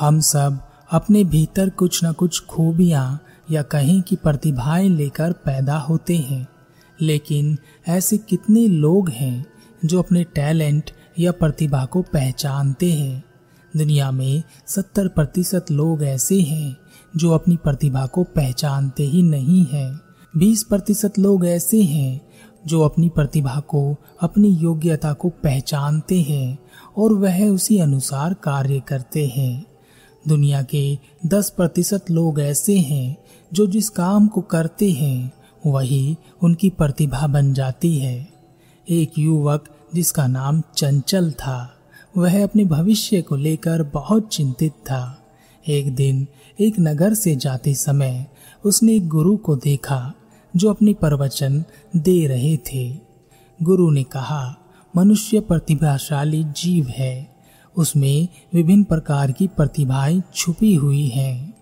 हम 0.00 0.20
सब 0.20 0.58
अपने 0.92 1.24
भीतर 1.24 1.70
कुछ 1.70 2.04
न 2.04 2.12
कुछ 2.12 2.46
खूबियाँ 2.46 3.22
या 3.50 3.62
कहीं 3.62 4.02
की 4.02 4.16
प्रतिभाएँ 4.16 4.88
लेकर 4.88 5.32
पैदा 5.32 5.78
होते 5.78 6.16
हैं। 6.16 6.48
लेकिन 7.00 7.58
ऐसे 7.88 8.18
कितने 8.18 8.66
लोग 8.66 9.10
हैं 9.10 9.46
जो 9.84 9.98
अपने 9.98 10.24
टैलेंट 10.24 10.90
या 11.18 11.32
प्रतिभा 11.32 11.84
को 11.84 12.02
पहचानते 12.02 12.92
हैं। 12.92 13.24
दुनिया 13.76 14.10
में 14.10 14.42
सत्तर 14.66 15.08
प्रतिशत 15.08 15.66
लोग 15.70 16.04
ऐसे 16.04 16.40
हैं 16.40 16.76
जो 17.16 17.30
अपनी 17.30 17.56
प्रतिभा 17.56 18.06
को 18.06 18.24
पहचानते 18.24 19.02
ही 19.02 19.22
नहीं 19.22 19.66
हैं। 19.66 20.00
बीस 20.36 20.62
प्रतिशत 20.62 21.18
लोग 21.18 21.46
ऐसे 21.46 21.82
हैं 21.82 22.28
जो 22.66 22.82
अपनी 22.82 23.08
प्रतिभा 23.08 23.60
को, 23.60 23.96
अपनी 24.22 24.48
योग्यता 24.48 25.12
को 25.12 25.28
पहचानते 25.28 26.22
हैं 26.22 26.58
और 26.98 27.12
वह 27.12 27.48
उसी 27.48 27.78
अनुसार 27.78 28.34
कार्य 28.34 28.80
करते 28.88 29.26
हैं। 29.26 29.67
दुनिया 30.28 30.62
के 30.62 30.98
दस 31.26 31.50
प्रतिशत 31.50 32.10
लोग 32.10 32.40
ऐसे 32.40 32.78
हैं 32.78 33.16
जो 33.52 33.66
जिस 33.66 33.88
काम 33.88 34.26
को 34.28 34.40
करते 34.40 34.90
हैं, 34.92 35.32
वही 35.66 36.16
उनकी 36.42 36.70
प्रतिभा 36.70 37.26
बन 37.26 37.52
जाती 37.52 37.98
है। 37.98 38.28
एक 38.88 39.12
युवक 39.18 39.64
जिसका 39.94 40.26
नाम 40.26 40.62
चंचल 40.76 41.30
था, 41.30 41.74
वह 42.16 42.44
अपने 42.44 42.64
भविष्य 42.64 43.22
को 43.22 43.36
लेकर 43.36 43.82
बहुत 43.82 44.28
चिंतित 44.28 44.72
था। 44.72 45.14
एक 45.68 45.94
दिन 45.94 46.26
एक 46.60 46.74
नगर 46.80 47.14
से 47.14 47.36
जाते 47.36 47.74
समय 47.74 48.26
उसने 48.64 48.94
एक 48.94 49.08
गुरु 49.08 49.36
को 49.36 49.56
देखा, 49.56 50.12
जो 50.56 50.70
अपने 50.70 50.94
प्रवचन 50.94 51.64
दे 51.96 52.26
रहे 52.26 52.56
थे। 52.56 52.98
गुरु 53.62 53.90
ने 53.90 54.02
कहा, 54.02 54.56
मनुष्य 54.96 55.40
प्रतिभाशाली 55.40 56.44
जीव 56.44 56.86
है। 56.88 57.37
उसमें 57.78 58.28
विभिन्न 58.54 58.84
प्रकार 58.84 59.32
की 59.32 59.46
प्रतिभाएँ 59.46 60.22
छुपी 60.34 60.74
हुई 60.74 61.06
हैं, 61.06 61.54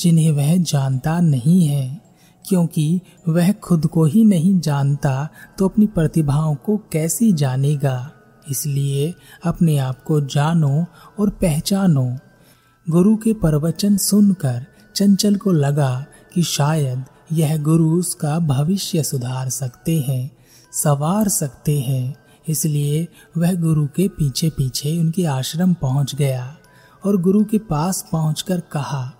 जिन्हें 0.00 0.30
वह 0.32 0.56
जानता 0.56 1.20
नहीं 1.20 1.66
है, 1.66 2.00
क्योंकि 2.48 3.00
वह 3.28 3.52
खुद 3.52 3.86
को 3.86 4.04
ही 4.04 4.24
नहीं 4.24 4.60
जानता 4.60 5.28
तो 5.58 5.68
अपनी 5.68 5.86
प्रतिभाओं 5.86 6.54
को 6.54 6.76
कैसे 6.92 7.32
जानेगा। 7.32 8.10
इसलिए 8.50 9.14
अपने 9.44 9.78
आप 9.78 10.02
को 10.02 10.20
जानो 10.20 10.86
और 11.20 11.30
पहचानो। 11.30 12.16
गुरु 12.90 13.16
के 13.16 13.32
प्रवचन 13.32 13.96
सुनकर 13.96 14.66
चंचल 14.94 15.36
को 15.36 15.52
लगा 15.52 16.04
कि 16.34 16.42
शायद 16.42 17.04
यह 17.32 17.56
गुरु 17.62 17.90
उसका 17.90 18.38
भविष्य 18.38 19.02
सुधार 19.02 19.48
सकते 19.48 20.00
हैं, 20.00 20.30
सवार 20.72 21.28
सकते 21.28 21.80
हैं। 21.80 22.23
इसलिए 22.48 23.08
वह 23.36 23.54
गुरु 23.54 23.86
के 23.86 24.08
पीछे 24.08 24.50
पीछे 24.50 24.98
उनके 24.98 25.24
आश्रम 25.24 25.74
पहुँच 25.74 26.14
गया 26.14 26.56
और 27.06 27.16
गुरु 27.16 27.44
के 27.44 27.58
पास 27.58 28.08
पहुंचकर 28.12 28.60
कहा 28.60 29.12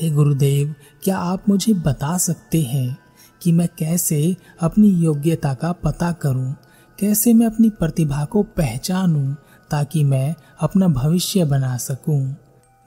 हे 0.00 0.10
गुरुदेव 0.10 0.74
क्या 1.02 1.18
आप 1.18 1.48
मुझे 1.48 1.74
बता 1.74 2.18
सकते 2.18 2.62
हैं 2.62 2.98
कि 3.42 3.52
मैं 3.52 3.68
कैसे 3.78 4.36
अपनी 4.60 4.88
योग्यता 4.88 5.54
का 5.54 5.72
पता 5.72 6.12
करूँ, 6.12 6.54
कैसे 6.98 7.32
मैं 7.32 7.46
अपनी 7.46 7.70
प्रतिभा 7.70 8.24
को 8.24 8.42
पहचानूं 8.42 9.34
ताकि 9.70 10.04
मैं 10.04 10.34
अपना 10.60 10.88
भविष्य 10.88 11.44
बना 11.44 11.76
सकूँ। 11.76 12.36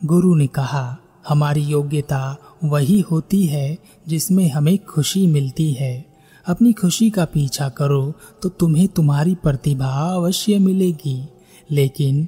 गुरु 0.05 0.35
ने 0.35 0.47
कहा 0.47 0.97
हमारी 1.27 1.61
योग्यता 1.61 2.37
वही 2.63 2.99
होती 3.02 3.45
है 3.45 3.77
जिसमें 4.07 4.52
हमें 4.52 4.77
खुशी 4.85 5.27
मिलती 5.27 5.73
है 5.73 6.11
अपनी 6.47 6.73
खुशी 6.73 7.09
का 7.09 7.25
पीछा 7.25 7.70
करो 7.70 8.14
तो 8.44 8.50
तुम्हें 8.50 8.88
तुम्हारी 8.88 9.36
प्रतिभा 9.36 9.92
अवश्य 10.16 10.59
मिलेगी। 10.59 11.28
लेकिन 11.72 12.28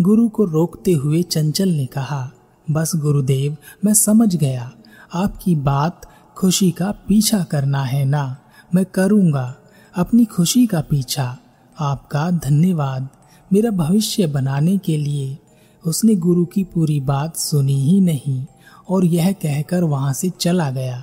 गुरु 0.00 0.28
को 0.28 0.44
रोकते 0.44 0.92
हुए 0.92 1.22
चंचल 1.22 1.68
ने 1.68 1.86
कहा, 1.86 2.30
बस 2.70 2.92
गुरुदेव, 2.96 3.56
मैं 3.84 3.94
समझ 3.94 4.36
गया। 4.36 4.72
आपकी 5.14 5.56
बात 5.56 6.00
खुशी 6.36 6.70
का 6.70 6.90
पीछा 7.08 7.42
करना 7.44 7.82
है 7.82 8.04
ना? 8.04 8.36
मैं 8.74 8.84
करूँगा। 8.84 9.54
अपनी 9.96 10.24
खुशी 10.24 10.66
का 10.66 10.80
पीछा। 10.80 11.38
आपका 11.80 12.30
धन्यवाद। 12.30 13.08
मेरा 13.52 13.70
भविष्य 13.70 14.26
बनाने 14.26 14.76
के 14.78 14.96
लिए 14.96 15.38
उसने 15.84 16.14
गुरु 16.14 16.44
की 16.44 16.64
पूरी 16.64 17.00
बात 17.00 17.36
सुनी 17.36 17.80
ही 17.82 18.00
नहीं, 18.00 18.44
और 18.88 19.04
यह 19.04 19.32
कहकर 19.32 19.82
वहाँ 19.84 20.12
से 20.12 20.30
चला 20.30 20.70
गया। 20.70 21.02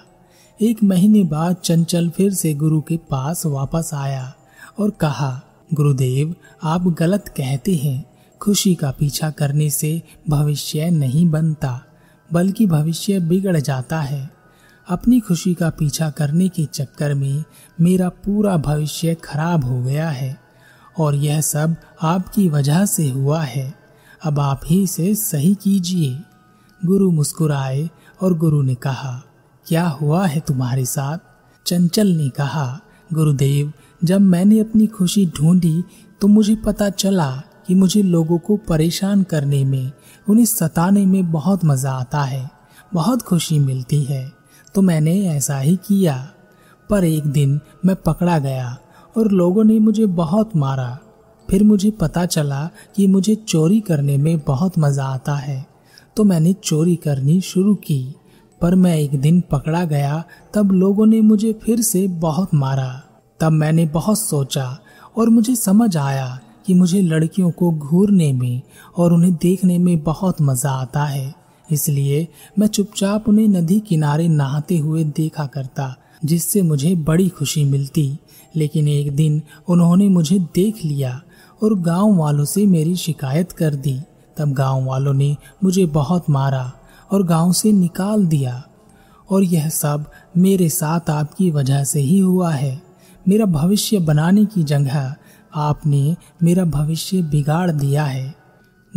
एक 0.61 0.83
महीने 0.83 1.23
बाद 1.23 1.55
चंचल 1.55 2.09
फिर 2.09 2.33
से 2.33 2.53
गुरु 2.53 2.81
के 2.81 2.97
पास 2.97 3.45
वापस 3.45 3.91
आया 3.93 4.33
और 4.79 4.89
कहा, 4.89 5.41
गुरुदेव, 5.73 6.35
आप 6.63 6.81
गलत 6.81 7.27
कहते 7.27 7.75
हैं। 7.75 8.05
खुशी 8.41 8.75
का 8.75 8.91
पीछा 8.91 9.29
करने 9.29 9.69
से 9.69 10.01
भविष्य 10.29 10.89
नहीं 10.89 11.29
बनता, 11.29 11.81
बल्कि 12.33 12.65
भविष्य 12.65 13.19
बिगड़ 13.19 13.57
जाता 13.57 14.01
है। 14.01 14.29
अपनी 14.89 15.19
खुशी 15.19 15.53
का 15.53 15.69
पीछा 15.69 16.09
करने 16.09 16.49
के 16.49 16.65
चक्कर 16.65 17.13
में 17.13 17.43
मेरा 17.81 18.09
पूरा 18.09 18.57
भविष्य 18.57 19.15
खराब 19.15 19.65
हो 19.65 19.81
गया 19.81 20.09
है 20.09 20.37
और 20.97 21.15
यह 21.15 21.41
सब 21.41 21.75
आपकी 22.01 22.49
वजह 22.49 22.85
से 22.85 23.09
हुआ 23.09 23.41
है। 23.41 23.73
अब 24.23 24.39
आप 24.39 24.61
ही 24.65 24.83
इसे 24.83 25.15
सही 25.15 25.55
कीजिए। 25.55 26.19
गुरु 26.85 27.11
मुस्कुराए 27.11 27.89
और 28.21 28.37
गुरु 28.37 28.61
ने 28.61 28.75
कहा 28.75 29.23
क्या 29.69 29.87
हुआ 29.87 30.25
है 30.25 30.39
तुम्हारे 30.39 30.85
साथ? 30.85 31.17
चंचल 31.65 32.07
ने 32.07 32.29
कहा, 32.29 32.79
गुरुदेव, 33.13 33.73
जब 34.03 34.21
मैंने 34.21 34.59
अपनी 34.59 34.87
खुशी 34.87 35.25
ढूंढी 35.25 35.83
तो 36.21 36.27
मुझे 36.27 36.55
पता 36.55 36.89
चला 36.89 37.43
कि 37.67 37.75
मुझे 37.75 38.01
लोगों 38.01 38.37
को 38.37 38.57
परेशान 38.57 39.23
करने 39.23 39.65
में, 39.65 39.91
उन्हें 40.29 40.45
सताने 40.45 41.05
में 41.05 41.31
बहुत 41.31 41.65
मज़ा 41.65 41.91
आता 41.91 42.21
है, 42.21 42.49
बहुत 42.93 43.21
खुशी 43.21 43.59
मिलती 43.59 44.03
है। 44.03 44.31
तो 44.75 44.81
मैंने 44.81 45.27
ऐसा 45.29 45.59
ही 45.59 45.75
किया। 45.75 46.31
पर 46.89 47.03
एक 47.03 47.25
दिन 47.25 47.59
मैं 47.85 47.95
पकड़ा 47.95 48.39
गया 48.39 48.77
और 49.17 49.31
लोगों 49.31 49.63
ने 49.63 49.79
मुझे 49.79 50.05
बहुत 50.05 50.55
मारा। 50.55 50.99
फिर 51.49 51.63
मुझे 51.63 51.91
पता 51.91 52.25
चला 52.25 52.69
कि 52.95 53.07
मुझे 53.07 53.35
चोरी 53.35 53.79
करने 53.79 54.17
में 54.17 54.39
बहुत 54.39 54.79
मज़ा 54.79 55.05
आता 55.05 55.35
है। 55.35 55.67
तो 56.15 56.23
मैंने 56.23 56.53
चोरी 56.53 56.95
करनी 56.95 57.41
शुरू 57.41 57.75
की। 57.75 58.15
पर 58.61 58.75
मैं 58.75 58.97
एक 58.97 59.21
दिन 59.21 59.41
पकड़ा 59.41 59.85
गया, 59.85 60.23
तब 60.53 60.71
लोगों 60.71 61.05
ने 61.05 61.21
मुझे 61.21 61.53
फिर 61.53 61.81
से 61.81 62.07
बहुत 62.07 62.53
मारा। 62.53 63.03
तब 63.39 63.51
मैंने 63.51 63.85
बहुत 63.85 64.19
सोचा 64.19 64.79
और 65.17 65.29
मुझे 65.29 65.55
समझ 65.55 65.97
आया 65.97 66.39
कि 66.65 66.73
मुझे 66.73 67.01
लड़कियों 67.01 67.51
को 67.51 67.71
घूरने 67.71 68.33
में 68.33 68.61
और 68.97 69.13
उन्हें 69.13 69.33
देखने 69.33 69.77
में 69.77 70.03
बहुत 70.03 70.41
मज़ा 70.41 70.71
आता 70.71 71.03
है। 71.03 71.35
इसलिए 71.71 72.27
मैं 72.59 72.67
चुपचाप 72.67 73.29
उन्हें 73.29 73.47
नदी 73.47 73.79
किनारे 73.79 74.27
नहाते 74.27 74.77
हुए 74.77 75.03
देखा 75.03 75.45
करता, 75.45 75.95
जिससे 76.25 76.61
मुझे 76.61 76.95
बड़ी 76.95 77.29
खुशी 77.29 77.63
मिलती। 77.63 78.17
लेकिन 78.55 78.87
एक 78.87 79.15
दिन 79.15 79.41
उन्होंने 79.67 80.09
मुझे 80.09 80.39
देख 80.39 80.85
लिया 80.85 81.21
और 81.63 81.79
गाँव 81.79 82.15
वालों 82.15 82.45
से 82.45 82.65
मेरी 82.65 82.95
शिकायत 82.95 83.51
कर 83.51 83.75
दी। 83.75 83.99
तब 84.37 84.53
गाँव 84.53 84.85
वालों 84.85 85.13
ने 85.13 85.37
मुझे 85.63 85.85
बहुत 85.85 86.29
मारा। 86.29 86.71
और 87.11 87.23
गाँव 87.23 87.53
से 87.53 87.71
निकाल 87.71 88.25
दिया। 88.25 88.63
और 89.31 89.43
यह 89.43 89.69
सब 89.69 90.11
मेरे 90.37 90.69
साथ 90.69 91.09
आपकी 91.09 91.51
वजह 91.51 91.83
से 91.83 91.99
ही 91.99 92.19
हुआ 92.19 92.51
है। 92.51 92.81
मेरा 93.27 93.45
भविष्य 93.45 93.99
बनाने 93.99 94.45
की 94.45 94.63
जगह 94.63 95.15
आपने 95.55 96.15
मेरा 96.43 96.65
भविष्य 96.65 97.21
बिगाड़ 97.21 97.71
दिया 97.71 98.03
है। 98.03 98.35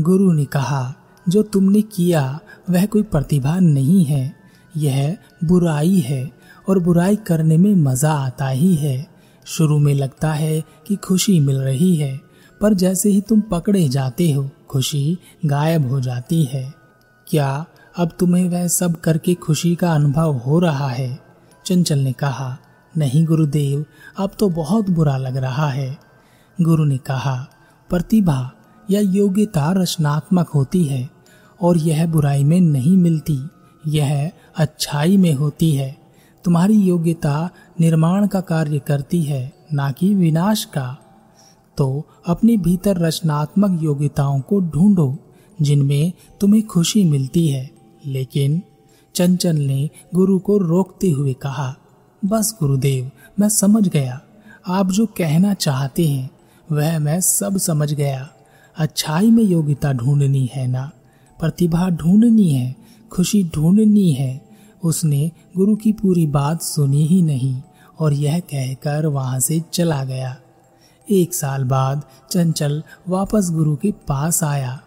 गुरु 0.01 0.33
ने 0.33 0.45
कहा, 0.45 0.95
जो 1.29 1.43
तुमने 1.43 1.83
किया, 1.83 2.41
वह 2.71 2.87
कोई 2.87 3.03
प्रतिभा 3.03 3.59
नहीं 3.59 4.05
है। 4.05 4.35
यह 4.77 5.17
बुराई 5.45 6.01
है 6.01 6.33
और 6.69 6.79
बुराई 6.79 7.17
करने 7.17 7.57
में 7.57 7.75
मज़ा 7.75 8.13
आता 8.13 8.49
ही 8.49 8.75
है। 8.75 9.09
शुरू 9.45 9.79
में 9.79 9.95
लगता 9.95 10.33
है 10.33 10.65
कि 10.87 10.97
खुशी 10.97 11.41
मिल 11.41 11.57
रही 11.57 11.97
है, 11.97 12.21
पर 12.61 12.75
जैसे 12.75 13.11
ही 13.11 13.21
तुम 13.21 13.41
पकड़े 13.41 13.89
जाते 13.89 14.33
हो, 14.33 14.51
खुशी 14.69 15.19
गायब 15.47 15.91
हो 15.91 16.01
जाती 16.01 16.45
है। 16.45 16.75
क्या 17.29 17.67
अब 17.97 18.11
तुम्हें 18.21 18.49
वह 18.49 18.67
सब 18.67 19.01
करके 19.01 19.35
खुशी 19.35 19.75
का 19.75 19.95
अनुभव 19.95 20.33
हो 20.33 20.59
रहा 20.59 20.89
है। 20.89 21.19
चंचल 21.67 21.99
ने 21.99 22.13
कहा, 22.13 22.59
नहीं 22.97 23.27
गुरुदेव, 23.27 23.85
अब 24.19 24.31
तो 24.39 24.49
बहुत 24.49 24.91
बुरा 24.91 25.17
लग 25.17 25.37
रहा 25.37 25.69
है। 25.69 25.99
गुरु 26.63 26.85
ने 26.85 26.99
कहा, 26.99 27.49
प्रतिभा 27.91 28.53
या 28.91 29.01
योग्यता 29.01 29.73
रचनात्मक 29.73 30.49
होती 30.49 30.85
है 30.85 31.11
और 31.61 31.77
यह 31.77 32.07
बुराई 32.07 32.45
में 32.45 32.61
नहीं 32.61 32.97
मिलती, 32.97 33.39
यह 33.87 34.31
अच्छाई 34.57 35.17
में 35.17 35.35
होती 35.35 35.73
है। 35.73 35.99
तुम्हारी 36.45 36.75
योग्यता 36.75 37.51
निर्माण 37.81 38.27
का 38.27 38.41
कार्य 38.41 38.79
करती 38.79 39.23
है, 39.23 39.53
ना 39.73 39.91
कि 39.91 40.15
विनाश 40.15 40.65
का। 40.65 40.99
तो 41.77 42.07
अपने 42.27 42.57
भीतर 42.57 42.97
रचनात्मक 42.97 43.83
योग्यताओं 43.83 44.41
को 44.41 44.61
ढूंढो, 44.61 45.19
जिनमें 45.63 46.13
तुम्हें 46.41 46.67
खुशी 46.67 47.05
मिलती 47.05 47.49
है। 47.49 47.82
लेकिन 48.07 48.63
चंचल 49.15 49.57
ने 49.57 49.91
गुरु 50.15 50.39
को 50.39 50.59
रोकते 50.59 51.11
हुए 51.11 51.33
कहा, 51.33 51.77
बस 52.25 52.57
गुरुदेव, 52.61 53.11
मैं 53.41 53.49
समझ 53.49 53.89
गया। 53.89 54.21
आप 54.67 54.91
जो 54.91 55.07
कहना 55.07 55.55
चाहते 55.55 56.09
हैं, 56.09 56.31
वह 56.73 56.99
मैं 56.99 57.21
सब 57.21 57.57
समझ 57.57 57.93
गया। 57.93 58.29
अच्छाई 58.77 59.31
में 59.31 59.43
योग्यता 59.43 59.93
ढूंढनी 59.93 60.51
है 60.55 60.67
ना? 60.67 60.91
प्रतिभा 61.41 61.89
ढूंढनी 61.89 62.51
है, 62.51 62.77
खुशी 63.13 63.51
ढूंढनी 63.55 64.13
है। 64.13 64.49
उसने 64.85 65.31
गुरु 65.57 65.77
की 65.77 65.93
पूरी 65.93 66.27
बात 66.27 66.63
सुनी 66.63 67.07
ही 67.07 67.23
नहीं 67.23 67.63
और 67.99 68.13
यह 68.13 68.39
कहकर 68.39 69.07
वहाँ 69.07 69.41
से 69.41 69.63
चला 69.73 70.05
गया। 70.05 70.37
एक 71.11 71.35
साल 71.35 71.65
बाद 71.65 72.03
चंचल 72.31 72.83
वापस 73.09 73.51
गुरु 73.51 73.77
के 73.77 73.93
पास 73.93 74.45
आया 74.45 74.81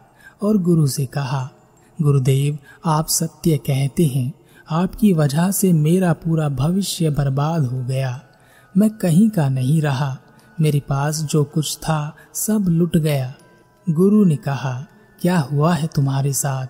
और 0.43 0.57
गुरु 0.57 0.87
से 0.87 1.05
कहा 1.05 1.49
गुरुदेव, 2.01 2.57
आप 2.85 3.07
सत्य 3.07 3.57
कहते 3.57 4.05
हैं। 4.05 4.33
आपकी 4.71 5.13
वजह 5.13 5.51
से 5.51 5.73
मेरा 5.73 6.13
पूरा 6.13 6.49
भविष्य 6.49 7.09
बर्बाद 7.09 7.65
हो 7.65 7.83
गया। 7.83 8.21
मैं 8.77 8.89
कहीं 8.89 9.29
का 9.29 9.49
नहीं 9.49 9.81
रहा। 9.81 10.17
मेरे 10.61 10.79
पास 10.79 11.21
जो 11.21 11.43
कुछ 11.43 11.77
था, 11.77 12.15
सब 12.33 12.65
लुट 12.69 12.97
गया। 12.97 13.33
गुरु 13.89 14.25
ने 14.25 14.35
कहा, 14.35 14.85
क्या 15.21 15.39
हुआ 15.39 15.73
है 15.73 15.89
तुम्हारे 15.95 16.33
साथ? 16.33 16.67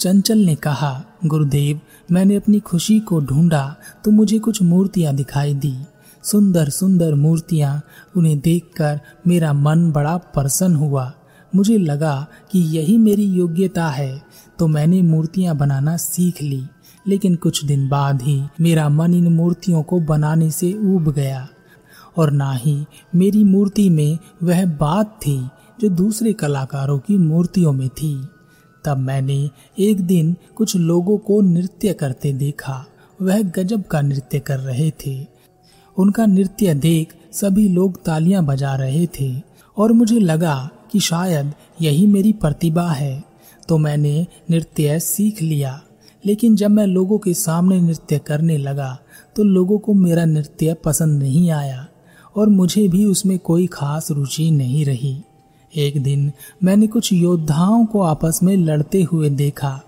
चंचल 0.00 0.38
ने 0.38 0.54
कहा, 0.54 1.04
गुरुदेव, 1.26 1.80
मैंने 2.10 2.36
अपनी 2.36 2.60
खुशी 2.60 3.00
को 3.00 3.20
ढूंढा। 3.20 3.76
तो 4.04 4.10
मुझे 4.10 4.38
कुछ 4.38 4.62
मूर्तियाँ 4.62 5.14
दिखाई 5.14 5.54
दी। 5.54 5.78
सुंदर 6.24 6.68
सुंदर 6.68 7.14
मूर्तियाँ। 7.14 7.82
उन्हें 8.16 8.40
देखकर 8.40 9.00
मेरा 9.26 9.52
मन 9.52 9.92
बड़ा 9.92 10.16
प्रसन्न 10.16 10.76
हुआ। 10.76 11.12
मुझे 11.54 11.78
लगा 11.78 12.26
कि 12.52 12.58
यही 12.58 12.98
मेरी 12.98 13.24
योग्यता 13.24 13.88
है। 13.88 14.22
तो 14.58 14.66
मैंने 14.66 15.02
मूर्तियाँ 15.02 15.56
बनाना 15.56 15.96
सीख 15.96 16.42
ली, 16.42 16.62
लेकिन 17.08 17.34
कुछ 17.34 17.64
दिन 17.64 17.88
बाद 17.88 18.22
ही 18.22 18.42
मेरा 18.60 18.88
मन 18.88 19.14
इन 19.14 19.28
मूर्तियों 19.28 19.82
को 19.82 20.00
बनाने 20.00 20.50
से 20.50 20.72
ऊब 20.72 21.12
गया। 21.12 21.48
और 22.18 22.30
ना 22.30 22.52
ही 22.52 22.84
मेरी 23.14 23.44
मूर्ति 23.44 23.90
में 23.90 24.18
वह 24.42 24.66
बात 24.66 25.06
थी 25.06 25.48
जो 25.80 25.88
दूसरे 25.88 26.32
कलाकारों 26.32 26.98
की 26.98 27.18
मूर्तियों 27.18 27.72
में 27.72 27.88
थी। 27.88 28.28
तब 28.84 28.96
मैंने 28.96 29.50
एक 29.78 30.00
दिन 30.00 30.36
कुछ 30.56 30.76
लोगों 30.76 31.18
को 31.18 31.40
नृत्य 31.40 31.92
करते 31.92 32.32
देखा। 32.32 32.86
वह 33.22 33.42
गजब 33.42 33.82
का 33.82 34.00
नृत्य 34.00 34.38
कर 34.38 34.58
रहे 34.58 34.90
थे। 34.90 35.26
उनका 35.98 36.26
नृत्य 36.26 36.74
देख 36.74 37.14
सभी 37.32 37.68
लोग 37.68 38.04
तालियाँ 38.04 38.44
बजा 38.44 38.74
रहे 38.74 39.06
थे। 39.06 39.42
और 39.78 39.92
मुझे 39.92 40.18
लगा 40.18 40.70
कि 40.92 41.00
शायद 41.00 41.52
यही 41.82 42.06
मेरी 42.06 42.32
प्रतिभा 42.32 42.90
है। 42.90 43.33
तो 43.68 43.78
मैंने 43.78 44.26
नृत्य 44.50 44.98
सीख 45.00 45.42
लिया। 45.42 45.80
लेकिन 46.24 46.56
जब 46.56 46.70
मैं 46.70 46.86
लोगों 46.86 47.18
के 47.18 47.34
सामने 47.34 47.80
नृत्य 47.80 48.18
करने 48.18 48.56
लगा 48.58 48.96
तो 49.36 49.42
लोगों 49.42 49.78
को 49.78 49.94
मेरा 49.94 50.24
नृत्य 50.24 50.74
पसंद 50.74 51.22
नहीं 51.22 51.50
आया 51.50 51.86
और 52.36 52.48
मुझे 52.48 52.88
भी 52.88 53.04
उसमें 53.04 53.38
कोई 53.38 53.66
खास 53.66 54.10
रुचि 54.10 54.50
नहीं 54.50 54.84
रही। 54.84 55.20
एक 55.74 56.02
दिन 56.02 56.32
मैंने 56.64 56.86
कुछ 56.86 57.12
योद्धाओं 57.12 57.84
को 57.86 58.00
आपस 58.00 58.40
में 58.42 58.56
लड़ते 58.56 59.02
हुए 59.02 59.30
देखा। 59.30 59.80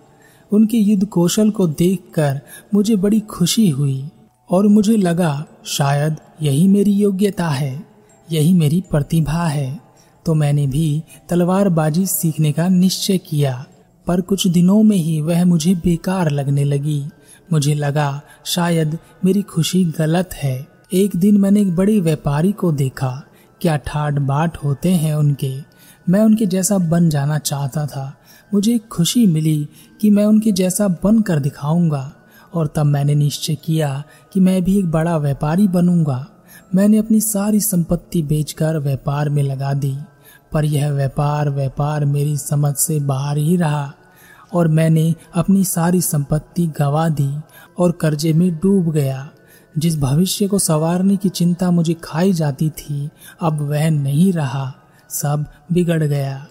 उनके 0.52 0.78
युद्ध 0.78 1.06
कौशल 1.06 1.50
को 1.50 1.66
देखकर 1.68 2.40
मुझे 2.74 2.96
बड़ी 2.96 3.20
खुशी 3.20 3.68
हुई 3.70 4.10
और 4.50 4.66
मुझे 4.66 4.96
लगा, 4.96 5.44
शायद 5.64 6.16
यही 6.42 6.68
मेरी 6.68 6.92
योग्यता 6.92 7.48
है, 7.48 7.84
यही 8.32 8.52
मेरी 8.54 8.80
प्रतिभा 8.90 9.46
है। 9.46 9.85
तो 10.26 10.34
मैंने 10.34 10.66
भी 10.66 11.02
तलवारबाजी 11.28 12.06
सीखने 12.06 12.52
का 12.52 12.68
निश्चय 12.68 13.18
किया। 13.18 13.66
पर 14.06 14.20
कुछ 14.20 14.46
दिनों 14.46 14.82
में 14.82 14.96
ही 14.96 15.20
वह 15.20 15.44
मुझे 15.44 15.74
बेकार 15.74 16.30
लगने 16.30 16.64
लगी। 16.64 17.04
मुझे 17.52 17.74
लगा, 17.74 18.22
शायद 18.44 18.98
मेरी 19.24 19.42
खुशी 19.42 19.84
गलत 19.84 20.30
है। 20.34 20.68
एक 20.92 21.16
दिन 21.16 21.36
मैंने 21.36 21.60
एक 21.60 21.76
बड़े 21.76 22.00
व्यापारी 22.00 22.52
को 22.52 22.72
देखा। 22.72 23.22
क्या 23.60 23.76
ठाट 23.76 24.14
बाट 24.14 24.56
होते 24.56 24.88
हैं 24.88 25.14
उनके। 25.14 25.58
मैं 26.08 26.20
उनके 26.20 26.46
जैसा 26.46 26.78
बन 26.78 27.10
जाना 27.10 27.38
चाहता 27.38 27.86
था। 27.86 28.16
मुझे 28.54 28.74
एक 28.74 28.88
खुशी 28.88 29.26
मिली 29.26 29.68
कि 30.00 30.10
मैं 30.10 30.24
उनके 30.24 30.52
जैसा 30.52 30.88
बन 30.88 31.20
कर 31.20 31.38
दिखाऊँगा। 31.38 32.12
और 32.54 32.66
तब 32.66 32.86
मैंने 32.86 33.14
निश्चय 33.14 33.54
किया 33.54 34.04
कि 34.32 34.40
मैं 34.40 34.64
भी 34.64 34.78
एक 34.78 34.90
बड़ा 34.90 35.16
व्यापारी 35.16 35.68
बनूँगा। 35.68 36.26
मैंने 36.74 36.98
अपनी 36.98 37.20
सारी 37.20 37.60
संपत्ति 37.60 38.22
बेचकर 38.22 38.78
व्यापार 38.78 39.28
में 39.28 39.42
लगा 39.42 39.74
दी। 39.74 39.96
पर 40.56 40.64
यह 40.64 40.90
व्यापार 40.90 41.50
व्यापार 41.50 42.04
मेरी 42.04 42.36
समझ 42.36 42.74
से 42.74 42.98
बाहर 43.00 43.38
ही 43.38 43.56
रहा 43.56 43.92
और 44.54 44.68
मैंने 44.68 45.14
अपनी 45.34 45.64
सारी 45.64 46.00
संपत्ति 46.00 46.66
गवा 46.66 47.08
दी 47.08 47.28
और 47.78 47.92
कर्जे 47.92 48.32
में 48.32 48.56
डूब 48.56 48.90
गया। 48.92 49.28
जिस 49.78 49.98
भविष्य 49.98 50.48
को 50.48 50.58
संवारने 50.58 51.16
की 51.16 51.28
चिंता 51.28 51.70
मुझे 51.70 51.94
खाई 52.04 52.32
जाती 52.32 52.70
थी, 52.70 53.08
अब 53.40 53.60
वह 53.60 53.90
नहीं 53.90 54.32
रहा, 54.32 54.74
सब 55.10 55.44
बिगड़ 55.72 56.02
गया। 56.02 56.46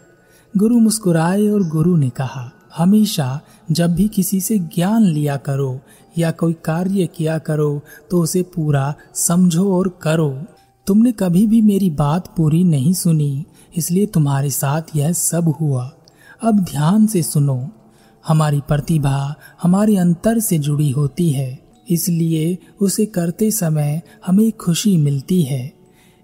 गुरु 0.58 0.80
मुस्कुराए 0.80 1.48
और 1.48 1.68
गुरु 1.68 1.96
ने 1.98 2.10
कहा, 2.10 2.52
हमेशा 2.78 3.40
जब 3.72 3.96
भी 3.96 4.08
किसी 4.08 4.42
से 4.42 4.60
ज्ञान 4.60 5.04
लिया 5.04 5.38
करो 5.38 5.80
या 6.18 6.32
कोई 6.32 6.54
कार्य 6.54 7.08
किया 7.08 7.38
करो 7.38 7.82
तो 8.12 8.22
उसे 8.22 8.44
पूरा 8.44 8.94
समझो 9.16 9.78
और 9.78 10.00
करो। 10.02 10.44
तुमने 10.88 11.12
कभी 11.12 11.48
भी 11.48 11.62
मेरी 11.62 11.90
बात 11.90 12.28
पूरी 12.38 12.64
नहीं 12.64 12.94
सुनी 12.94 13.46
इसलिए 13.76 14.06
तुम्हारे 14.06 14.50
साथ 14.50 14.96
यह 14.96 15.12
सब 15.12 15.50
हुआ। 15.62 15.92
अब 16.44 16.60
ध्यान 16.60 17.08
से 17.08 17.24
सुनो, 17.24 17.70
हमारी 18.28 18.60
प्रतिभा 18.60 19.36
हमारे 19.62 19.98
अंतर 19.98 20.40
से 20.40 20.60
जुड़ी 20.60 20.90
होती 20.92 21.30
है, 21.30 21.60
इसलिए 21.90 22.58
उसे 22.82 23.06
करते 23.06 23.52
समय 23.52 24.02
हमें 24.26 24.52
खुशी 24.52 24.98
मिलती 24.98 25.42
है। 25.44 25.74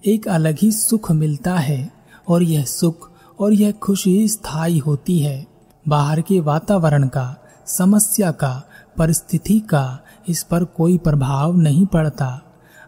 एक 0.04 0.28
अलग 0.28 0.58
ही 0.62 0.72
सुख 0.72 1.12
मिलता 1.12 1.56
है, 1.56 1.92
और 2.28 2.44
यह 2.44 2.64
सुख 2.64 3.12
और 3.40 3.54
यह 3.54 3.72
खुशी 3.72 4.28
स्थायी 4.28 4.78
होती 4.78 5.20
है। 5.20 5.46
बाहर 5.88 6.22
के 6.22 6.40
वातावरण 6.40 7.08
का, 7.08 7.36
समस्या 7.68 8.32
का, 8.32 8.70
परिस्थिति 8.98 9.60
का, 9.60 10.00
इस 10.30 10.44
पर 10.44 10.64
कोई 10.64 10.98
प्रभाव 10.98 11.58
नहीं 11.58 11.86
पड़ता। 11.86 12.42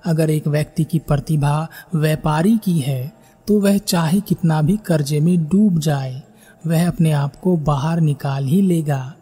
अगर 0.06 0.30
एक 0.30 0.48
व्यक्ति 0.48 0.83
की 0.83 1.00
प्रतिभा 1.00 1.68
व्यापारी 1.95 2.57
की 2.57 2.80
है 2.80 3.23
तो 3.48 3.60
वह 3.60 3.78
चाहे 3.78 4.19
कितना 4.22 4.62
भी 4.62 4.78
कर्जे 4.78 5.19
में 5.19 5.45
डूब 5.45 5.80
जाए, 5.80 6.22
वह 6.68 6.88
अपने 6.88 7.12
आप 7.12 7.36
को 7.36 7.56
बाहर 7.57 8.01
निकाल 8.01 8.45
ही 8.45 8.62
लेगा, 8.62 9.13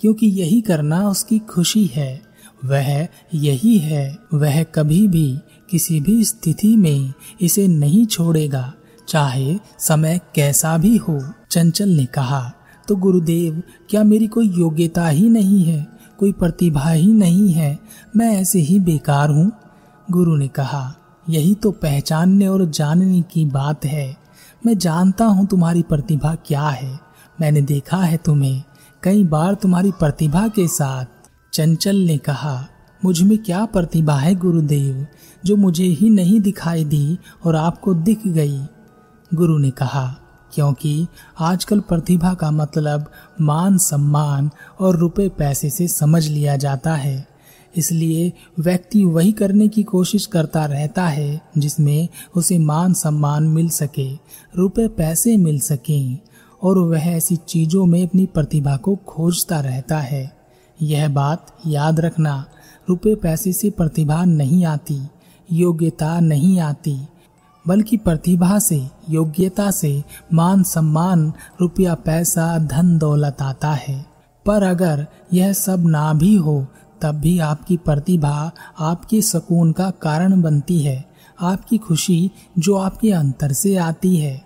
क्योंकि 0.00 0.26
यही 0.26 0.60
करना 0.60 1.08
उसकी 1.08 1.38
खुशी 1.38 1.84
है। 1.86 2.22
वह 2.64 3.08
यही 3.34 3.78
है, 3.78 4.18
वह 4.34 4.62
कभी 4.64 5.06
भी 5.08 5.38
किसी 5.70 6.00
भी 6.00 6.24
स्थिति 6.24 6.76
में 6.76 7.12
इसे 7.40 7.66
नहीं 7.68 8.06
छोड़ेगा, 8.06 8.72
चाहे 9.08 9.56
समय 9.78 10.20
कैसा 10.34 10.76
भी 10.78 10.96
हो। 10.96 11.20
चंचल 11.50 11.88
ने 11.88 12.04
कहा 12.04 12.52
तो 12.88 12.96
गुरुदेव, 12.96 13.62
क्या 13.90 14.04
मेरी 14.04 14.26
कोई 14.26 14.48
योग्यता 14.48 15.08
ही 15.08 15.28
नहीं 15.28 15.62
है? 15.64 15.86
कोई 16.18 16.32
प्रतिभा 16.32 16.90
ही 16.90 17.12
नहीं 17.12 17.52
है? 17.52 17.78
मैं 18.16 18.30
ऐसे 18.36 18.58
ही 18.58 18.78
बेकार 18.80 19.30
हूँ? 19.30 19.50
गुरु 20.10 20.36
ने 20.36 20.48
कहा 20.48 20.94
यही 21.28 21.54
तो 21.54 21.70
पहचानने 21.70 22.48
और 22.48 22.64
जानने 22.66 23.22
की 23.22 23.44
बात 23.44 23.84
है। 23.84 24.16
मैं 24.66 24.78
जानता 24.78 25.24
हूँ 25.24 25.46
तुम्हारी 25.46 25.82
प्रतिभा 25.82 26.34
क्या 26.34 26.68
है। 26.68 27.00
मैंने 27.40 27.62
देखा 27.62 27.96
है 27.96 28.16
तुम्हें। 28.16 28.62
कई 29.02 29.24
बार 29.24 29.54
तुम्हारी 29.54 29.90
प्रतिभा 29.90 30.48
के 30.48 30.68
साथ। 30.68 31.04
चंचल 31.52 31.96
ने 31.96 32.18
कहा, 32.18 32.68
मुझमें 33.04 33.38
क्या 33.38 33.64
प्रतिभा 33.64 34.14
है 34.14 34.34
गुरुदेव, 34.34 35.06
जो 35.44 35.56
मुझे 35.56 35.84
ही 35.84 36.10
नहीं 36.10 36.40
दिखाई 36.40 36.84
दी 36.84 37.18
और 37.44 37.56
आपको 37.56 37.94
दिख 37.94 38.26
गई? 38.26 38.62
गुरु 39.34 39.58
ने 39.58 39.70
कहा, 39.70 40.16
क्योंकि 40.54 41.06
आजकल 41.38 41.80
प्रतिभा 41.80 42.34
का 42.34 42.50
मतलब 42.50 43.10
मान 43.40 43.78
सम्मान 43.78 44.50
और 44.80 44.96
रुपए 44.96 45.28
पैसे 45.28 45.70
से 45.70 45.88
समझ 45.88 46.28
लिया 46.28 46.56
जाता 46.56 46.94
है। 46.94 47.28
इसलिए 47.76 48.32
व्यक्ति 48.58 49.04
वही 49.04 49.32
करने 49.32 49.68
की 49.68 49.82
कोशिश 49.82 50.26
करता 50.26 50.64
रहता 50.64 51.06
है 51.08 51.40
जिसमें 51.58 52.08
उसे 52.36 52.58
मान 52.58 52.94
सम्मान 52.94 53.42
मिल 53.42 53.68
सके, 53.68 54.12
रुपए 54.56 54.88
पैसे 54.88 55.36
मिल 55.36 55.60
सके, 55.60 56.14
और 56.62 56.78
वह 56.78 57.00
ऐसी 57.00 57.36
चीज़ों 57.36 57.86
में 57.86 58.08
अपनी 58.08 58.26
प्रतिभा 58.26 58.76
को 58.76 58.96
खोजता 58.96 59.60
रहता 59.60 59.98
है। 59.98 60.36
यह 60.82 61.08
बात 61.08 61.46
याद 61.66 62.00
रखना, 62.00 62.44
रुपए 62.88 63.14
पैसे 63.14 63.52
से 63.52 63.70
प्रतिभा 63.70 64.24
नहीं 64.24 64.64
आती, 64.64 65.00
योग्यता 65.52 66.20
नहीं 66.20 66.60
आती, 66.60 66.98
बल्कि 67.68 67.96
प्रतिभा 67.96 68.58
से, 68.58 68.86
योग्यता 69.10 69.70
से 69.70 70.04
मान 70.32 70.62
सम्मान, 70.62 71.32
रुपया 71.60 71.94
पैसा, 71.94 72.58
धन 72.58 72.98
दौलत 72.98 73.42
आता 73.42 73.72
है। 73.72 74.06
पर 74.46 74.62
अगर 74.62 75.06
यह 75.32 75.52
सब 75.52 75.86
ना 75.86 76.12
भी 76.12 76.36
हो 76.36 76.66
तब 77.02 77.14
भी 77.14 77.38
आपकी 77.38 77.76
प्रतिभा 77.76 78.52
आपके 78.78 79.22
सुकून 79.22 79.72
का 79.72 79.90
कारण 79.90 80.42
बनती 80.42 80.80
है, 80.80 81.10
आपकी 81.40 81.78
खुशी 81.78 82.30
जो 82.58 82.76
आपके 82.76 83.12
अंतर 83.12 83.52
से 83.52 83.76
आती 83.76 84.16
है। 84.16 84.44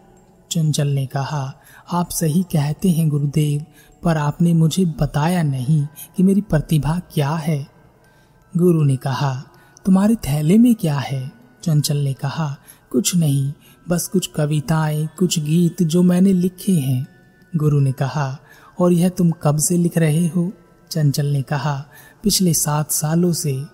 चंचल 0.51 0.89
ने 0.89 1.07
कहा, 1.07 1.55
आप 1.93 2.11
सही 2.11 2.43
कहते 2.43 2.91
हैं 2.91 3.09
गुरुदेव, 3.09 3.65
पर 4.03 4.17
आपने 4.17 4.55
मुझे 4.55 4.85
बताया 4.85 5.43
नहीं 5.43 5.87
कि 6.17 6.23
मेरी 6.23 6.41
प्रतिभा 6.41 6.99
क्या 6.99 7.31
है। 7.31 7.67
गुरु 8.57 8.85
ने 8.85 8.97
कहा, 8.97 9.45
तुम्हारे 9.85 10.15
थैले 10.15 10.59
में 10.59 10.75
क्या 10.75 10.99
है? 10.99 11.33
चंचल 11.63 11.97
ने 11.97 12.13
कहा, 12.13 12.57
कुछ 12.91 13.17
नहीं, 13.17 13.53
बस 13.89 14.09
कुछ 14.09 14.27
कविताएँ, 14.27 15.09
कुछ 15.19 15.39
गीत 15.39 15.83
जो 15.83 16.03
मैंने 16.03 16.33
लिखे 16.33 16.73
हैं। 16.73 17.07
गुरु 17.57 17.81
ने 17.81 17.93
कहा, 17.93 18.39
और 18.81 18.93
यह 18.93 19.09
तुम 19.09 19.31
कब 19.31 19.59
से 19.59 19.77
लिख 19.77 19.99
रहे 19.99 20.27
हो? 20.27 20.53
चंचल 20.91 21.27
ने 21.27 21.43
कहा 21.43 21.85
पिछले 22.25 22.55
सात 22.55 22.91
सालों 22.91 23.33
से 23.33 23.65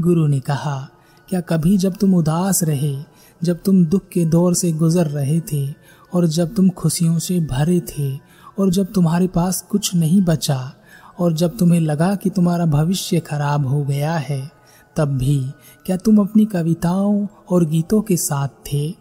गुरु 0.00 0.26
ने 0.26 0.40
कहा, 0.40 0.88
क्या 1.28 1.40
कभी 1.40 1.78
जब 1.78 1.96
तुम 1.96 2.14
उदास 2.14 2.62
रहे, 2.62 2.96
जब 3.42 3.62
तुम 3.62 3.86
दुख 3.86 4.08
के 4.08 4.24
दौर 4.24 4.54
से 4.54 4.72
गुजर 4.72 5.06
रहे 5.06 5.40
थे, 5.40 5.74
और 6.14 6.26
जब 6.26 6.54
तुम 6.54 6.68
खुशियों 6.68 7.18
से 7.18 7.40
भरे 7.40 7.80
थे, 7.80 8.18
और 8.58 8.70
जब 8.70 8.92
तुम्हारे 8.92 9.26
पास 9.26 9.66
कुछ 9.70 9.94
नहीं 9.94 10.22
बचा, 10.22 10.74
और 11.20 11.32
जब 11.32 11.58
तुम्हें 11.58 11.80
लगा 11.80 12.14
कि 12.14 12.30
तुम्हारा 12.30 12.66
भविष्य 12.66 13.20
खराब 13.20 13.66
हो 13.66 13.84
गया 13.84 14.14
है, 14.14 14.50
तब 14.96 15.08
भी 15.08 15.46
क्या 15.86 15.96
तुम 15.96 16.18
अपनी 16.18 16.44
कविताओं 16.44 17.26
और 17.50 17.64
गीतों 17.64 18.02
के 18.02 18.16
साथ 18.16 18.48
थे? 18.48 18.94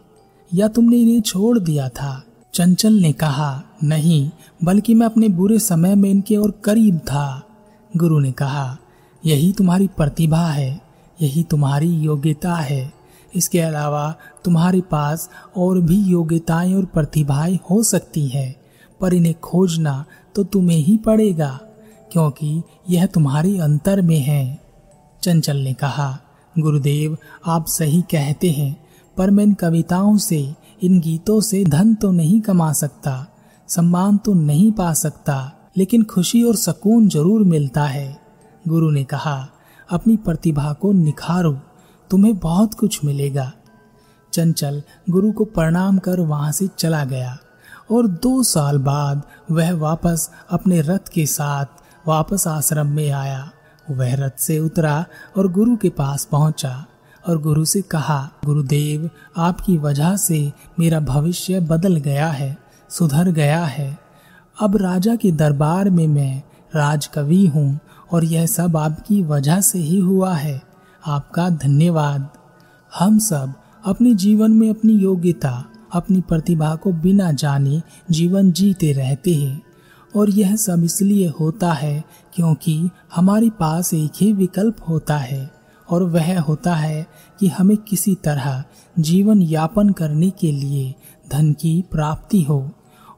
या 0.53 0.67
तुमने 0.67 0.98
इन्हें 0.98 1.22
छोड़ 1.22 1.60
दिया 1.60 1.89
था? 1.89 2.24
चंचल 2.53 2.93
ने 2.93 3.13
कहा, 3.13 3.63
नहीं, 3.83 4.31
बल्कि 4.63 4.93
मैं 4.93 5.05
अपने 5.05 5.29
बुरे 5.29 5.60
समय 5.60 5.95
में 5.95 6.10
इनके 6.10 6.36
और 6.36 6.62
करीब 6.65 6.98
था। 6.98 7.48
गुरु 7.98 8.19
ने 8.19 8.31
कहा 8.31 8.77
यही 9.25 9.51
तुम्हारी 9.51 9.87
प्रतिभा 9.87 10.45
है, 10.47 10.81
यही 11.21 11.43
तुम्हारी 11.43 11.87
योग्यता 11.87 12.55
है। 12.55 12.93
इसके 13.35 13.59
अलावा 13.59 14.15
तुम्हारे 14.45 14.81
पास 14.81 15.29
और 15.57 15.79
भी 15.79 15.95
योग्यताएँ 15.95 16.73
और 16.75 16.85
प्रतिभाएँ 16.85 17.59
हो 17.69 17.83
सकती 17.83 18.27
हैं, 18.27 18.55
पर 19.01 19.13
इन्हें 19.13 19.39
खोजना 19.39 20.05
तो 20.35 20.43
तुम्हें 20.43 20.77
ही 20.77 20.97
पड़ेगा, 20.97 21.59
क्योंकि 22.11 22.63
यह 22.89 23.05
तुम्हारी 23.05 23.59
अंतर 23.59 24.01
में 24.01 24.19
है। 24.19 24.59
चंचल 25.23 25.57
ने 25.57 25.73
कहा, 25.73 26.19
गुरुदेव, 26.59 27.17
आप 27.45 27.65
सही 27.65 28.01
कहते 28.01 28.51
हैं, 28.51 28.85
पर 29.17 29.31
मैं 29.31 29.43
इन 29.43 29.53
कविताओं 29.53 30.17
से, 30.17 30.55
इन 30.83 30.99
गीतों 30.99 31.41
से 31.41 31.63
धन 31.63 31.95
तो 31.95 32.11
नहीं 32.11 32.41
कमा 32.41 32.71
सकता, 32.73 33.27
सम्मान 33.69 34.17
तो 34.17 34.33
नहीं 34.33 34.71
पा 34.71 34.93
सकता, 34.93 35.51
लेकिन 35.77 36.03
खुशी 36.03 36.43
और 36.43 36.55
सुकून 36.55 37.09
ज़रूर 37.09 37.43
मिलता 37.43 37.85
है। 37.85 38.22
गुरु 38.67 38.91
ने 38.91 39.03
कहा, 39.03 39.48
अपनी 39.91 40.17
प्रतिभा 40.17 40.74
को 40.74 40.91
निखारो, 40.91 41.51
तुम्हें 42.10 42.38
बहुत 42.38 42.74
कुछ 42.74 43.05
मिलेगा। 43.05 43.51
चंचल 44.34 44.82
गुरु 45.10 45.32
को 45.32 45.46
प्रणाम 45.46 45.98
कर 45.98 46.20
वहाँ 46.20 46.51
से 46.51 46.67
चला 46.77 47.03
गया 47.05 47.38
और 47.91 48.08
दो 48.08 48.43
साल 48.43 48.77
बाद 48.77 49.22
वह 49.51 49.74
वापस 49.74 50.29
अपने 50.50 50.82
रथ 50.82 51.10
के 51.13 51.25
साथ 51.25 51.65
वापस 52.08 52.48
आश्रम 52.48 52.88
में 52.88 53.12
आया। 53.12 53.51
वह 53.91 54.15
रथ 54.15 54.39
से 54.39 54.60
उतरा 54.60 55.05
और 55.38 55.51
गुरु 55.51 55.75
के 55.77 55.89
पास 55.89 56.25
पहुँचा 56.25 56.86
और 57.27 57.41
गुरु 57.41 57.65
से 57.65 57.82
कहा, 57.82 58.29
गुरुदेव, 58.46 59.10
आपकी 59.38 59.77
वजह 59.77 60.15
से 60.15 60.51
मेरा 60.79 61.00
भविष्य 61.00 61.60
बदल 61.60 61.96
गया 61.96 62.27
है, 62.27 62.58
सुधर 62.89 63.32
गया 63.32 63.65
है। 63.65 63.98
अब 64.62 64.77
राजा 64.77 65.15
के 65.15 65.32
दरबार 65.32 65.89
में 65.89 66.08
मैं 66.08 66.43
राजकवि 66.75 67.48
हूँ 67.48 67.79
और 68.13 68.25
यह 68.25 68.46
सब 68.46 68.77
आपकी 68.77 69.24
वजह 69.24 69.62
से 69.62 69.79
ही 69.79 70.00
हुआ 70.00 70.36
है। 70.36 70.62
आपका 71.08 71.50
धन्यवाद। 71.50 72.29
हम 73.00 73.20
सब 73.20 73.53
अपने 73.86 74.13
जीवन 74.13 74.51
में 74.51 74.70
अपनी 74.70 74.93
योग्यता, 74.93 75.65
अपनी 75.93 76.22
प्रतिभा 76.22 76.75
को 76.75 76.91
बिना 76.91 77.32
जाने 77.32 77.82
जीवन 78.12 78.51
जीते 78.51 78.91
रहते 78.91 79.36
हैं। 79.36 79.62
और 80.15 80.29
यह 80.29 80.55
सब 80.55 80.84
इसलिए 80.84 81.27
होता 81.27 81.74
है 81.74 82.03
क्योंकि 82.34 82.89
हमारे 83.15 83.50
पास 83.50 83.93
एक 83.93 84.12
ही 84.22 84.34
विकल्प 84.34 84.75
होता 84.89 85.17
है 85.17 85.51
और 85.89 86.03
वह 86.03 86.39
होता 86.39 86.75
है 86.75 87.08
कि 87.39 87.48
हमें 87.48 87.77
किसी 87.77 88.15
तरह 88.15 88.63
जीवन 89.00 89.41
यापन 89.41 89.89
करने 89.89 90.29
के 90.29 90.51
लिए 90.51 90.96
धन 91.32 91.53
की 91.53 91.84
प्राप्ति 91.91 92.41
हो। 92.41 92.72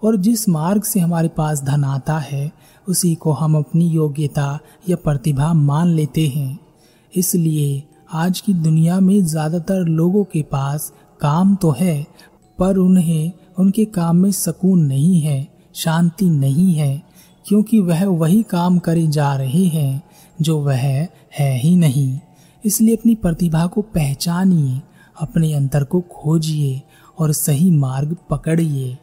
और 0.04 0.18
जिस 0.18 0.50
मार्ग 0.50 0.84
से 0.84 1.00
हमारे 1.00 1.28
पास 1.28 1.64
धन 1.64 1.84
आता 1.84 2.18
है 2.18 2.52
उसी 2.88 3.14
को 3.16 3.32
हम 3.32 3.58
अपनी 3.58 3.88
योग्यता 3.88 4.60
या 4.90 4.96
प्रतिभा 4.96 5.54
मान 5.54 5.88
लेते 5.88 6.28
हैं। 6.28 6.60
इसलिए 7.14 7.84
आज 8.14 8.40
की 8.40 8.54
दुनिया 8.54 9.00
में 9.00 9.24
ज़्यादातर 9.26 9.86
लोगों 9.86 10.24
के 10.24 10.42
पास 10.42 10.92
काम 11.20 11.56
तो 11.56 11.72
है, 11.72 12.06
पर 12.60 12.78
उन्हें 12.78 13.32
उनके 13.60 13.86
काम 13.86 14.18
में 14.18 14.32
सुकून 14.32 14.86
नहीं 14.86 15.22
है, 15.22 15.48
शांति 15.76 16.30
नहीं 16.30 16.74
है, 16.74 17.04
क्योंकि 17.46 17.80
वह 17.80 18.06
वही 18.06 18.42
काम 18.44 18.78
करे 18.80 19.08
जा 19.08 19.36
रहे 19.36 19.66
हैं, 19.66 20.04
जो 20.42 20.60
वह 20.60 20.76
है 20.76 21.58
ही 21.58 21.76
नहीं। 21.76 22.20
इसलिए 22.64 22.96
अपनी 22.96 23.16
प्रतिभा 23.16 23.66
को 23.66 23.82
पहचानिए, 23.82 24.82
अपने 25.22 25.54
अंतर 25.54 25.84
को 25.84 26.02
खोजिए 26.02 26.82
और 27.20 27.32
सही 27.32 27.72
मार्ग 27.72 28.16
पकड़िए। 28.30 28.98